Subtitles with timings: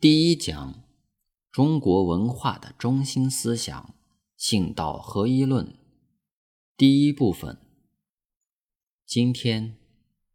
[0.00, 0.84] 第一讲：
[1.50, 3.96] 中国文化的中心思想——
[4.38, 5.76] 性道合一论。
[6.76, 7.58] 第一部分。
[9.04, 9.76] 今天，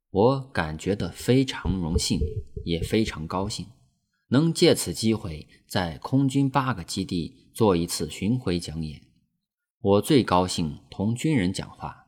[0.09, 2.19] 我感觉得非常荣幸，
[2.65, 3.67] 也非常高兴，
[4.27, 9.01] 能借此机会在空军八个基地做一次巡回讲演。
[9.79, 12.07] 我最高兴同军人讲话，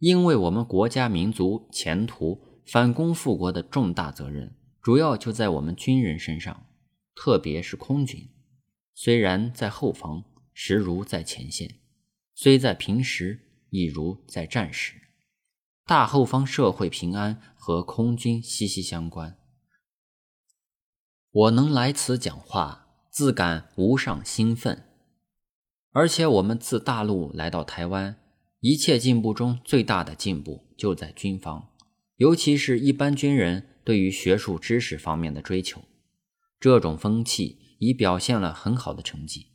[0.00, 6.66] 因为我们国家民族前途反攻复国的重大责任，主要就在我们军人身上。
[7.22, 8.30] 特别是空军，
[8.94, 10.24] 虽然在后方，
[10.54, 11.68] 实如在前线；
[12.34, 14.94] 虽在平时，亦如在战时。
[15.84, 19.36] 大后方社会平安和空军息息相关。
[21.30, 24.86] 我能来此讲话，自感无上兴奋。
[25.90, 28.18] 而且我们自大陆来到台湾，
[28.60, 31.68] 一切进步中最大的进步就在军方，
[32.16, 35.84] 尤其是一般军人对于学术知识方面的追求。
[36.60, 39.46] 这种风气已表现了很好的成绩，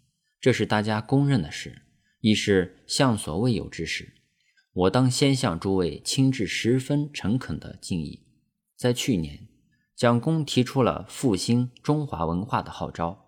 [0.42, 1.84] 这是大家公认的事，
[2.20, 4.16] 亦是向所未有之事。
[4.74, 8.26] 我当先向诸位亲致十分诚恳的敬意。
[8.76, 9.48] 在去年，
[9.96, 13.28] 蒋公提出了复兴中华文化的号召，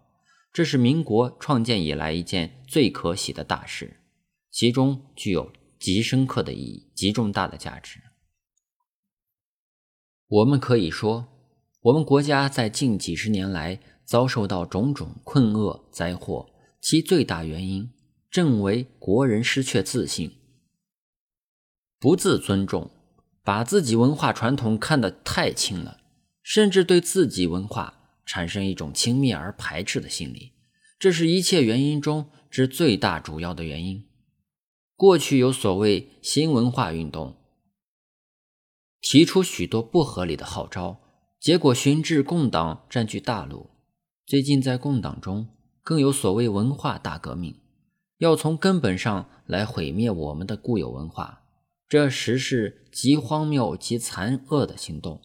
[0.52, 4.02] 这是民国创建以来一件最可喜的大事，
[4.50, 8.02] 其中具有极深刻的意义、极重大的价值。
[10.28, 11.37] 我们可以说。
[11.88, 16.50] 我们国家在近几十年来遭受到种种困厄灾祸，
[16.82, 17.90] 其最大原因
[18.30, 20.34] 正为国人失去自信，
[21.98, 22.92] 不自尊重，
[23.42, 26.02] 把自己文化传统看得太轻了，
[26.44, 30.52] 甚至对自己文化产生一种轻蔑而排斥的心理，
[31.00, 34.06] 这是一切原因中之最大主要的原因。
[34.98, 37.38] 过去有所谓新文化运动，
[39.00, 41.07] 提出许多不合理的号召。
[41.40, 43.70] 结果，寻至共党占据大陆。
[44.26, 45.48] 最近在共党中，
[45.84, 47.56] 更有所谓文化大革命，
[48.18, 51.44] 要从根本上来毁灭我们的固有文化。
[51.88, 55.22] 这实是极荒谬极残恶的行动。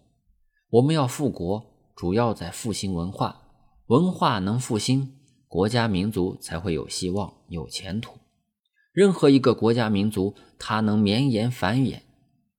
[0.69, 1.65] 我们要复国，
[1.97, 3.41] 主要在复兴文化。
[3.87, 5.17] 文化能复兴，
[5.49, 8.19] 国家民族才会有希望、有前途。
[8.93, 12.03] 任何一个国家民族，它能绵延繁衍。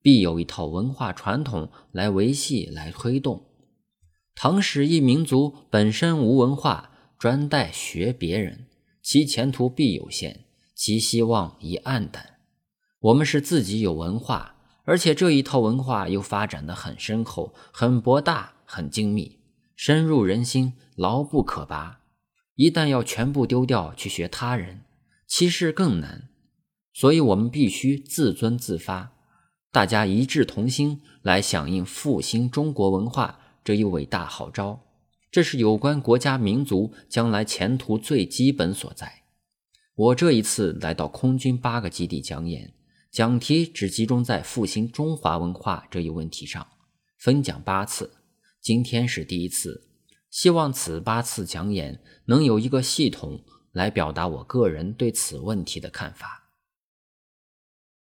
[0.04, 3.46] 必有一套文化传统来维系、来推动。
[4.36, 8.66] 倘使一民族本身无文化，专待学别人，
[9.02, 10.42] 其前途必有限，
[10.76, 12.38] 其希望已黯淡。
[13.00, 19.40] 我们是自己有文化，而且这一套文化又发展的很深厚、很博大、很精密，
[19.78, 22.02] 深入人心，牢不可拔。
[22.56, 24.82] 一旦要全部丢掉去学他人，
[25.26, 26.28] 其实更难。
[26.94, 29.13] 所以我们必须自尊自发。
[29.74, 34.86] 大家一致同心来响应复兴中国文化这一伟大号召，
[35.32, 39.24] 这是有关国家民族将来前途最基本所在。
[39.96, 42.72] 我这一次来到空军八个基地讲演，
[43.12, 46.68] 讲题只集中在复兴中华文化这一问题上，
[47.18, 48.12] 分讲八次，
[48.62, 49.90] 今天是第一次。
[50.30, 56.43] 希望此八次讲演能有一个系统来表达我个人对此问题的看法。